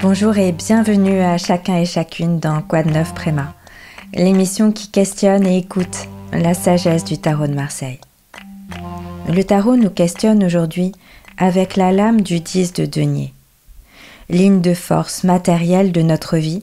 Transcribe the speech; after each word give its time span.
Bonjour 0.00 0.38
et 0.38 0.52
bienvenue 0.52 1.18
à 1.22 1.38
chacun 1.38 1.78
et 1.78 1.84
chacune 1.84 2.38
dans 2.38 2.60
de 2.60 2.88
neuf 2.88 3.14
Préma, 3.14 3.52
l'émission 4.14 4.70
qui 4.70 4.92
questionne 4.92 5.44
et 5.44 5.58
écoute 5.58 6.06
la 6.32 6.54
sagesse 6.54 7.02
du 7.02 7.18
tarot 7.18 7.48
de 7.48 7.54
Marseille. 7.54 7.98
Le 9.28 9.42
tarot 9.42 9.74
nous 9.74 9.90
questionne 9.90 10.44
aujourd'hui 10.44 10.92
avec 11.36 11.74
la 11.74 11.90
lame 11.90 12.20
du 12.20 12.38
10 12.38 12.74
de 12.74 12.86
denier. 12.86 13.34
Ligne 14.30 14.60
de 14.60 14.72
force 14.72 15.24
matérielle 15.24 15.90
de 15.90 16.02
notre 16.02 16.36
vie, 16.36 16.62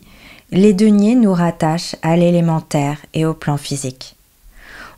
les 0.51 0.71
deniers 0.71 1.15
nous 1.15 1.33
rattachent 1.33 1.97
à 2.03 2.15
l'élémentaire 2.15 2.99
et 3.13 3.25
au 3.25 3.33
plan 3.33 3.57
physique. 3.57 4.15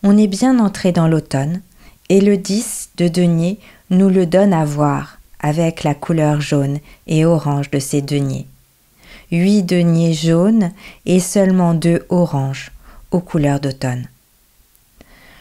On 0.04 0.16
est 0.16 0.27
bien 0.27 0.59
entré 0.59 0.91
dans 0.91 1.08
l'automne 1.08 1.62
et 2.09 2.22
le 2.22 2.38
10 2.38 2.91
de 2.98 3.08
denier 3.08 3.58
nous 3.90 4.09
le 4.09 4.27
donne 4.27 4.54
à 4.54 4.63
voir 4.63 5.16
avec 5.48 5.84
la 5.86 5.96
couleur 5.96 6.42
jaune 6.42 6.80
et 7.08 7.26
orange 7.26 7.72
de 7.72 7.80
ces 7.80 8.02
deniers. 8.02 8.48
Huit 9.32 9.64
deniers 9.64 10.14
jaunes 10.14 10.72
et 11.06 11.22
seulement 11.22 11.73
deux 11.73 12.06
oranges 12.10 12.72
aux 13.12 13.22
couleurs 13.22 13.62
d'automne. 13.62 14.08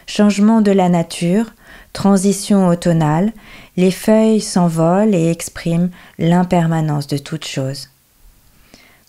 Changement 0.07 0.61
de 0.61 0.71
la 0.71 0.89
nature, 0.89 1.47
transition 1.93 2.69
automnale, 2.69 3.33
les 3.77 3.91
feuilles 3.91 4.41
s'envolent 4.41 5.15
et 5.15 5.29
expriment 5.29 5.91
l'impermanence 6.19 7.09
de 7.09 7.19
toute 7.19 7.45
chose. 7.45 7.89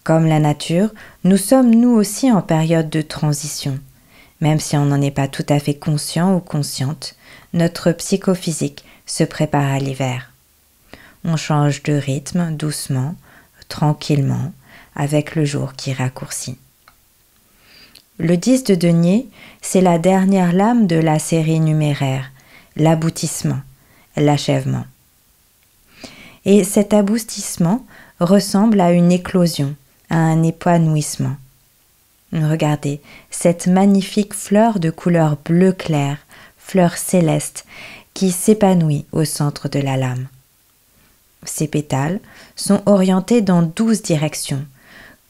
Comme 0.03 0.25
la 0.25 0.39
nature, 0.39 0.89
nous 1.23 1.37
sommes 1.37 1.69
nous 1.69 1.91
aussi 1.91 2.31
en 2.31 2.41
période 2.41 2.89
de 2.89 3.03
transition. 3.03 3.77
Même 4.41 4.59
si 4.59 4.75
on 4.77 4.85
n'en 4.85 5.01
est 5.01 5.11
pas 5.11 5.27
tout 5.27 5.45
à 5.49 5.59
fait 5.59 5.75
conscient 5.75 6.33
ou 6.33 6.39
consciente, 6.39 7.15
notre 7.53 7.91
psychophysique 7.91 8.83
se 9.05 9.23
prépare 9.23 9.71
à 9.71 9.79
l'hiver 9.79 10.31
on 11.27 11.35
change 11.35 11.83
de 11.83 11.93
rythme 11.93 12.55
doucement, 12.55 13.13
tranquillement, 13.67 14.53
avec 14.95 15.35
le 15.35 15.43
jour 15.43 15.73
qui 15.73 15.93
raccourcit. 15.93 16.57
Le 18.17 18.37
10 18.37 18.63
de 18.63 18.75
denier, 18.75 19.27
c'est 19.61 19.81
la 19.81 19.99
dernière 19.99 20.53
lame 20.53 20.87
de 20.87 20.95
la 20.95 21.19
série 21.19 21.59
numéraire, 21.59 22.31
l'aboutissement, 22.77 23.59
l'achèvement. 24.15 24.85
Et 26.45 26.63
cet 26.63 26.93
aboutissement 26.93 27.85
ressemble 28.21 28.79
à 28.79 28.91
une 28.91 29.11
éclosion, 29.11 29.75
à 30.09 30.17
un 30.17 30.41
épanouissement. 30.43 31.35
Regardez 32.31 33.01
cette 33.31 33.67
magnifique 33.67 34.33
fleur 34.33 34.79
de 34.79 34.89
couleur 34.89 35.35
bleu 35.43 35.73
clair, 35.73 36.17
fleur 36.57 36.97
céleste, 36.97 37.65
qui 38.13 38.31
s'épanouit 38.31 39.05
au 39.11 39.25
centre 39.25 39.67
de 39.67 39.79
la 39.79 39.97
lame. 39.97 40.27
Ces 41.43 41.67
pétales 41.67 42.19
sont 42.55 42.81
orientés 42.85 43.41
dans 43.41 43.61
douze 43.61 44.01
directions, 44.01 44.65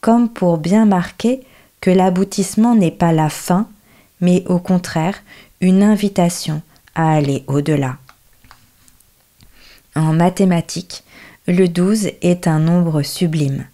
comme 0.00 0.28
pour 0.28 0.58
bien 0.58 0.84
marquer 0.84 1.42
que 1.80 1.90
l'aboutissement 1.90 2.74
n'est 2.74 2.90
pas 2.90 3.12
la 3.12 3.28
fin, 3.28 3.68
mais 4.20 4.44
au 4.46 4.58
contraire 4.58 5.22
une 5.60 5.82
invitation 5.82 6.62
à 6.94 7.12
aller 7.12 7.44
au-delà. 7.46 7.96
En 9.94 10.12
mathématiques, 10.12 11.02
le 11.46 11.66
12 11.66 12.10
est 12.22 12.46
un 12.46 12.58
nombre 12.58 13.02
sublime. 13.02 13.64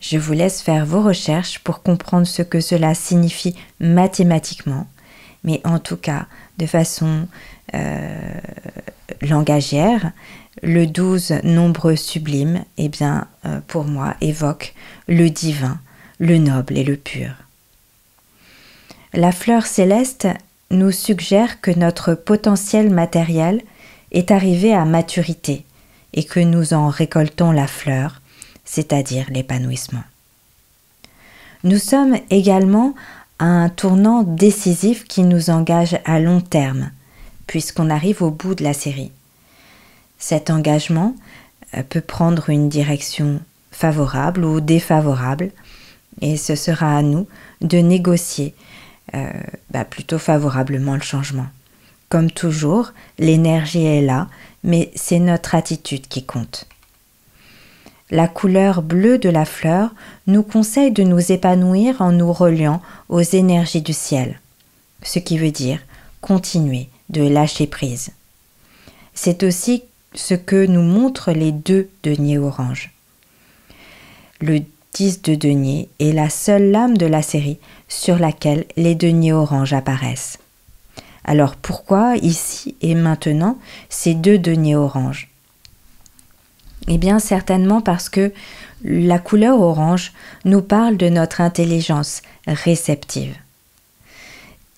Je 0.00 0.18
vous 0.18 0.32
laisse 0.32 0.62
faire 0.62 0.84
vos 0.84 1.02
recherches 1.02 1.60
pour 1.60 1.82
comprendre 1.82 2.26
ce 2.26 2.42
que 2.42 2.60
cela 2.60 2.94
signifie 2.94 3.54
mathématiquement, 3.78 4.88
mais 5.44 5.60
en 5.64 5.78
tout 5.78 5.96
cas 5.96 6.26
de 6.58 6.66
façon 6.66 7.26
euh, 7.74 8.34
langagière, 9.20 10.12
le 10.62 10.86
12 10.86 11.40
nombre 11.44 11.94
sublime, 11.94 12.64
eh 12.76 12.88
bien, 12.88 13.26
euh, 13.46 13.60
pour 13.66 13.84
moi, 13.84 14.14
évoque 14.20 14.74
le 15.08 15.30
divin, 15.30 15.80
le 16.18 16.38
noble 16.38 16.76
et 16.76 16.84
le 16.84 16.96
pur. 16.96 17.30
La 19.14 19.32
fleur 19.32 19.66
céleste 19.66 20.28
nous 20.70 20.90
suggère 20.90 21.60
que 21.60 21.70
notre 21.70 22.14
potentiel 22.14 22.90
matériel 22.90 23.62
est 24.10 24.30
arrivé 24.30 24.74
à 24.74 24.84
maturité 24.84 25.64
et 26.14 26.24
que 26.24 26.40
nous 26.40 26.74
en 26.74 26.88
récoltons 26.88 27.50
la 27.50 27.66
fleur, 27.66 28.20
c'est-à-dire 28.64 29.26
l'épanouissement. 29.30 30.04
Nous 31.64 31.78
sommes 31.78 32.16
également 32.30 32.94
un 33.42 33.68
tournant 33.68 34.22
décisif 34.22 35.02
qui 35.04 35.24
nous 35.24 35.50
engage 35.50 35.98
à 36.04 36.20
long 36.20 36.40
terme, 36.40 36.92
puisqu'on 37.48 37.90
arrive 37.90 38.22
au 38.22 38.30
bout 38.30 38.54
de 38.54 38.62
la 38.62 38.72
série. 38.72 39.10
Cet 40.16 40.48
engagement 40.48 41.16
euh, 41.74 41.82
peut 41.82 42.00
prendre 42.00 42.50
une 42.50 42.68
direction 42.68 43.40
favorable 43.72 44.44
ou 44.44 44.60
défavorable 44.60 45.50
et 46.20 46.36
ce 46.36 46.54
sera 46.54 46.96
à 46.96 47.02
nous 47.02 47.26
de 47.60 47.78
négocier 47.78 48.54
euh, 49.14 49.28
bah, 49.70 49.84
plutôt 49.84 50.18
favorablement 50.18 50.94
le 50.94 51.00
changement. 51.00 51.46
Comme 52.08 52.30
toujours, 52.30 52.92
l'énergie 53.18 53.84
est 53.84 54.02
là, 54.02 54.28
mais 54.62 54.92
c'est 54.94 55.18
notre 55.18 55.56
attitude 55.56 56.06
qui 56.06 56.24
compte. 56.24 56.68
La 58.12 58.28
couleur 58.28 58.82
bleue 58.82 59.16
de 59.16 59.30
la 59.30 59.46
fleur 59.46 59.94
nous 60.26 60.42
conseille 60.42 60.92
de 60.92 61.02
nous 61.02 61.32
épanouir 61.32 62.02
en 62.02 62.12
nous 62.12 62.30
reliant 62.30 62.82
aux 63.08 63.22
énergies 63.22 63.80
du 63.80 63.94
ciel, 63.94 64.38
ce 65.02 65.18
qui 65.18 65.38
veut 65.38 65.50
dire 65.50 65.80
continuer 66.20 66.90
de 67.08 67.26
lâcher 67.26 67.66
prise. 67.66 68.10
C'est 69.14 69.42
aussi 69.42 69.84
ce 70.12 70.34
que 70.34 70.66
nous 70.66 70.82
montrent 70.82 71.32
les 71.32 71.52
deux 71.52 71.88
deniers 72.02 72.36
orange. 72.36 72.90
Le 74.42 74.60
10 74.92 75.22
de 75.22 75.34
denier 75.34 75.88
est 75.98 76.12
la 76.12 76.28
seule 76.28 76.70
lame 76.70 76.98
de 76.98 77.06
la 77.06 77.22
série 77.22 77.58
sur 77.88 78.18
laquelle 78.18 78.66
les 78.76 78.94
deniers 78.94 79.32
orange 79.32 79.72
apparaissent. 79.72 80.38
Alors 81.24 81.56
pourquoi 81.56 82.18
ici 82.18 82.74
et 82.82 82.94
maintenant 82.94 83.56
ces 83.88 84.12
deux 84.12 84.38
deniers 84.38 84.76
orange 84.76 85.31
Eh 86.88 86.98
bien 86.98 87.18
certainement 87.18 87.80
parce 87.80 88.08
que 88.08 88.32
la 88.84 89.18
couleur 89.18 89.60
orange 89.60 90.12
nous 90.44 90.62
parle 90.62 90.96
de 90.96 91.08
notre 91.08 91.40
intelligence 91.40 92.22
réceptive. 92.46 93.36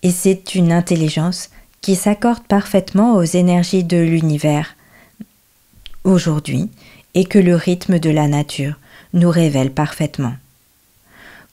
Et 0.02 0.10
c'est 0.10 0.54
une 0.54 0.72
intelligence 0.72 1.50
qui 1.80 1.96
s'accorde 1.96 2.42
parfaitement 2.46 3.14
aux 3.14 3.24
énergies 3.24 3.84
de 3.84 3.96
l'univers, 3.96 4.76
aujourd'hui 6.04 6.70
et 7.14 7.24
que 7.24 7.38
le 7.38 7.54
rythme 7.54 7.98
de 7.98 8.10
la 8.10 8.28
nature 8.28 8.78
nous 9.12 9.30
révèle 9.30 9.72
parfaitement. 9.72 10.34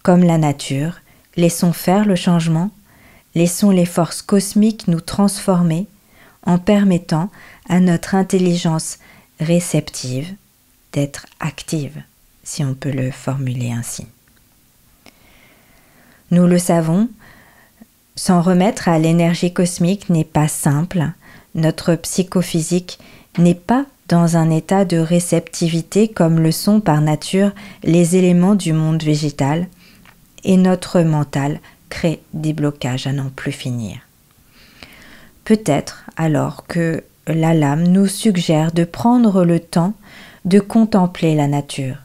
Comme 0.04 0.24
la 0.24 0.38
nature, 0.38 1.00
laissons 1.38 1.74
faire 1.74 2.06
le 2.06 2.16
changement, 2.16 2.72
laissons 3.36 3.70
les 3.70 3.86
forces 3.86 4.22
cosmiques 4.22 4.88
nous 4.88 5.02
transformer 5.02 5.88
en 6.46 6.58
permettant 6.58 7.30
à 7.70 7.80
notre 7.80 8.16
intelligence 8.16 8.98
réceptive 9.42 10.34
d'être 10.94 11.26
active, 11.40 12.02
si 12.44 12.64
on 12.64 12.74
peut 12.74 12.92
le 12.92 13.12
formuler 13.12 13.72
ainsi. 13.72 14.06
Nous 16.30 16.48
le 16.48 16.58
savons, 16.60 17.10
s'en 18.16 18.42
remettre 18.42 18.88
à 18.88 19.00
l'énergie 19.00 19.52
cosmique 19.52 20.10
n'est 20.10 20.24
pas 20.24 20.48
simple, 20.48 21.04
notre 21.56 21.96
psychophysique 21.96 23.00
n'est 23.38 23.56
pas 23.56 23.86
dans 24.08 24.38
un 24.38 24.50
état 24.50 24.86
de 24.86 24.98
réceptivité 24.98 26.08
comme 26.08 26.40
le 26.40 26.52
sont 26.52 26.82
par 26.82 27.02
nature 27.02 27.52
les 27.84 28.16
éléments 28.16 28.56
du 28.56 28.74
monde 28.74 29.04
végétal, 29.04 29.68
et 30.44 30.58
notre 30.58 31.02
mental 31.02 31.60
crée 31.90 32.22
des 32.34 32.54
blocages 32.54 33.08
à 33.08 33.14
n'en 33.14 33.30
plus 33.30 33.52
finir. 33.52 34.00
Peut-être 35.46 36.06
alors 36.18 36.66
que 36.68 37.04
la 37.28 37.54
lame 37.54 37.88
nous 37.88 38.08
suggère 38.08 38.72
de 38.72 38.84
prendre 38.84 39.44
le 39.44 39.60
temps 39.60 39.94
de 40.46 40.60
contempler 40.60 41.36
la 41.36 41.48
nature, 41.48 41.98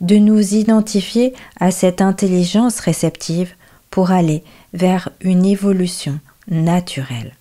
de 0.00 0.16
nous 0.16 0.54
identifier 0.54 1.34
à 1.60 1.70
cette 1.70 2.00
intelligence 2.00 2.80
réceptive 2.80 3.52
pour 3.90 4.10
aller 4.10 4.42
vers 4.72 5.10
une 5.20 5.44
évolution 5.44 6.18
naturelle. 6.48 7.34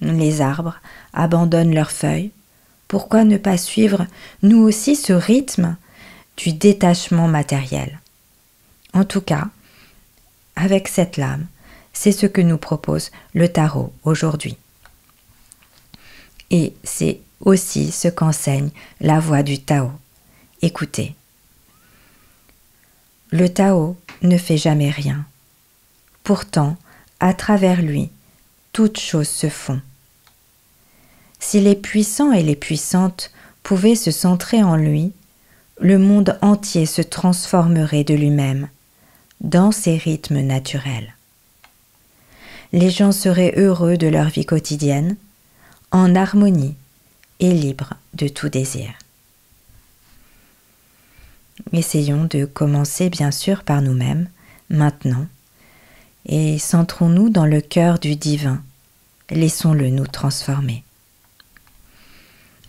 Les 0.00 0.40
arbres 0.40 0.80
abandonnent 1.12 1.74
leurs 1.74 1.90
feuilles, 1.90 2.30
pourquoi 2.88 3.24
ne 3.24 3.36
pas 3.36 3.56
suivre 3.56 4.06
nous 4.42 4.58
aussi 4.58 4.96
ce 4.96 5.12
rythme 5.12 5.76
du 6.36 6.52
détachement 6.52 7.28
matériel? 7.28 8.00
En 8.92 9.04
tout 9.04 9.20
cas, 9.20 9.48
avec 10.56 10.88
cette 10.88 11.16
lame, 11.16 11.46
c'est 11.92 12.12
ce 12.12 12.26
que 12.26 12.40
nous 12.40 12.58
propose 12.58 13.10
le 13.34 13.48
tarot 13.48 13.92
aujourd'hui. 14.04 14.56
Et 16.56 16.72
c'est 16.84 17.18
aussi 17.40 17.90
ce 17.90 18.06
qu'enseigne 18.06 18.70
la 19.00 19.18
voix 19.18 19.42
du 19.42 19.58
Tao. 19.58 19.90
Écoutez. 20.62 21.16
Le 23.32 23.48
Tao 23.48 23.96
ne 24.22 24.38
fait 24.38 24.56
jamais 24.56 24.90
rien. 24.90 25.26
Pourtant, 26.22 26.76
à 27.18 27.34
travers 27.34 27.82
lui, 27.82 28.08
toutes 28.72 29.00
choses 29.00 29.28
se 29.28 29.48
font. 29.48 29.80
Si 31.40 31.58
les 31.60 31.74
puissants 31.74 32.30
et 32.30 32.44
les 32.44 32.54
puissantes 32.54 33.32
pouvaient 33.64 33.96
se 33.96 34.12
centrer 34.12 34.62
en 34.62 34.76
lui, 34.76 35.10
le 35.80 35.98
monde 35.98 36.38
entier 36.40 36.86
se 36.86 37.02
transformerait 37.02 38.04
de 38.04 38.14
lui-même 38.14 38.68
dans 39.40 39.72
ses 39.72 39.96
rythmes 39.96 40.42
naturels. 40.42 41.16
Les 42.72 42.90
gens 42.90 43.10
seraient 43.10 43.54
heureux 43.56 43.96
de 43.96 44.06
leur 44.06 44.28
vie 44.28 44.46
quotidienne, 44.46 45.16
en 45.94 46.16
harmonie 46.16 46.74
et 47.38 47.52
libres 47.52 47.94
de 48.14 48.26
tout 48.26 48.48
désir. 48.48 48.90
Essayons 51.72 52.24
de 52.24 52.46
commencer 52.46 53.10
bien 53.10 53.30
sûr 53.30 53.62
par 53.62 53.80
nous-mêmes, 53.80 54.28
maintenant, 54.70 55.26
et 56.26 56.58
centrons-nous 56.58 57.30
dans 57.30 57.46
le 57.46 57.60
cœur 57.60 58.00
du 58.00 58.16
divin. 58.16 58.60
Laissons-le 59.30 59.90
nous 59.90 60.08
transformer. 60.08 60.82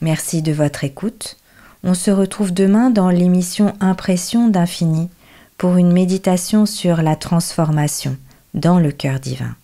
Merci 0.01 0.43
de 0.43 0.51
votre 0.51 0.83
écoute. 0.83 1.37
On 1.83 1.95
se 1.95 2.11
retrouve 2.11 2.53
demain 2.53 2.91
dans 2.91 3.09
l'émission 3.09 3.75
Impression 3.79 4.49
d'infini 4.49 5.09
pour 5.57 5.77
une 5.77 5.91
méditation 5.91 6.67
sur 6.67 7.01
la 7.01 7.15
transformation 7.15 8.17
dans 8.53 8.77
le 8.77 8.91
cœur 8.91 9.19
divin. 9.19 9.55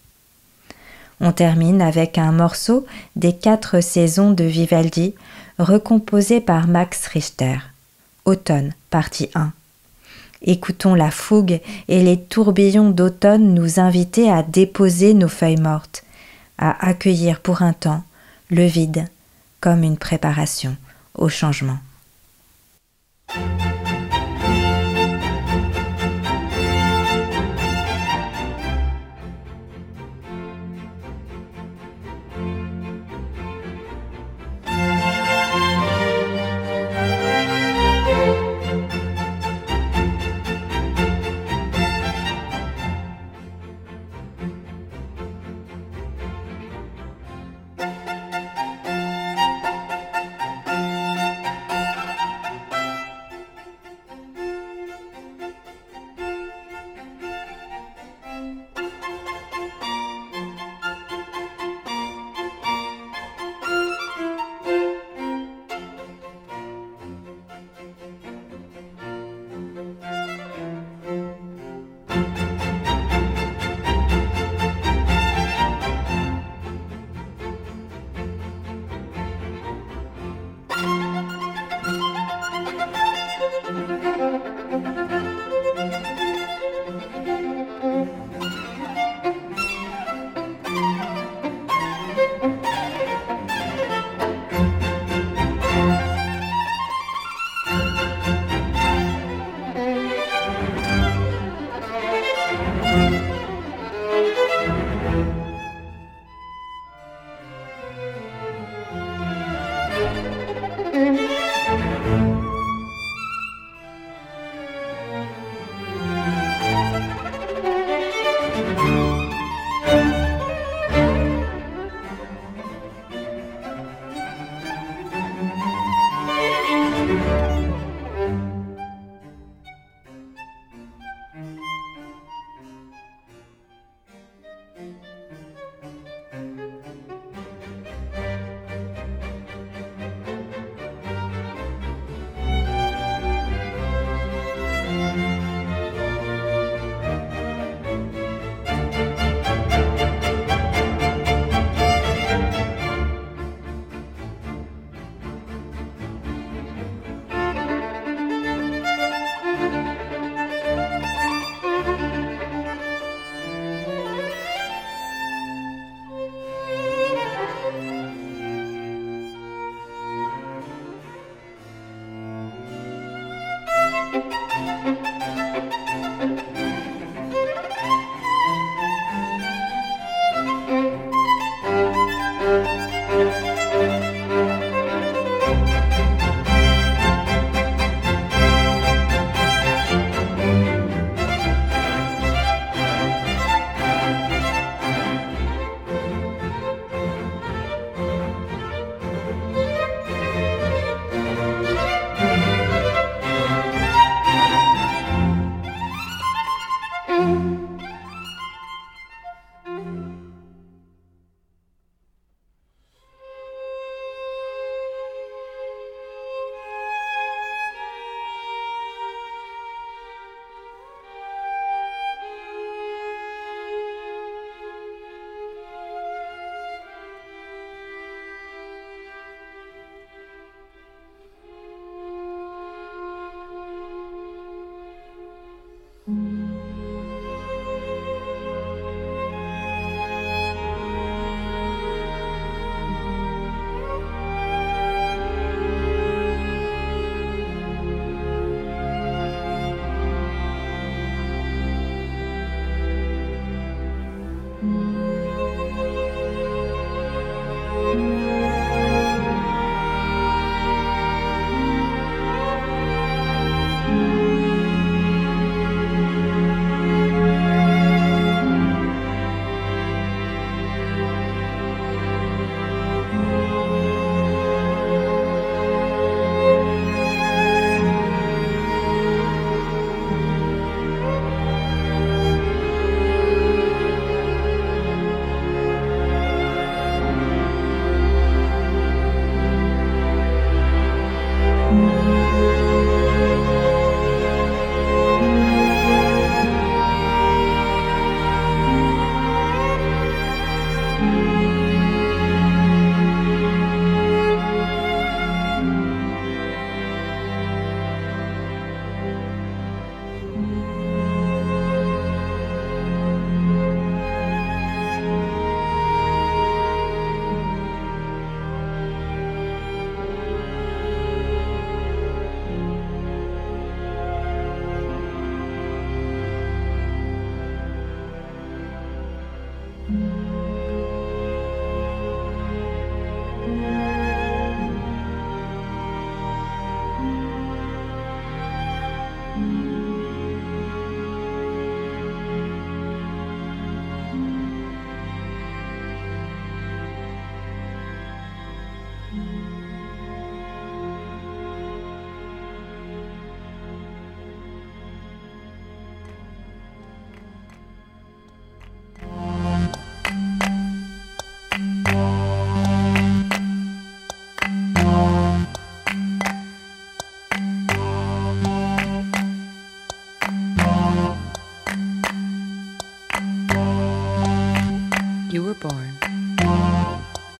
On 1.24 1.32
termine 1.32 1.84
avec 1.84 2.18
un 2.18 2.32
morceau 2.32 2.86
des 3.16 3.34
quatre 3.34 3.80
saisons 3.80 4.32
de 4.32 4.44
Vivaldi 4.44 5.14
recomposé 5.60 6.42
par 6.42 6.68
Max 6.68 7.06
Richter. 7.06 7.58
Automne, 8.26 8.74
partie 8.90 9.30
1. 9.36 9.54
Écoutons 10.42 10.96
la 10.96 11.12
fougue 11.12 11.62
et 11.88 12.02
les 12.02 12.20
tourbillons 12.20 12.90
d'automne 12.90 13.54
nous 13.54 13.80
inviter 13.80 14.32
à 14.32 14.42
déposer 14.42 15.14
nos 15.14 15.28
feuilles 15.28 15.62
mortes, 15.62 16.04
à 16.58 16.88
accueillir 16.88 17.40
pour 17.40 17.62
un 17.62 17.74
temps 17.74 18.04
le 18.50 18.66
vide 18.66 19.06
comme 19.60 19.84
une 19.84 19.98
préparation 19.98 20.76
au 21.14 21.30
changement. 21.30 21.78